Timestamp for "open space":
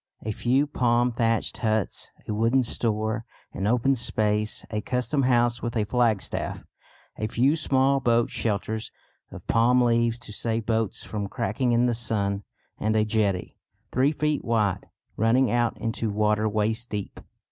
3.67-4.65